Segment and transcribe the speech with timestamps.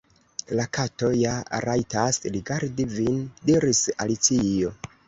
[0.59, 1.35] "La Kato ja
[1.67, 4.79] rajtas_ rigardi vin," diris Alicio."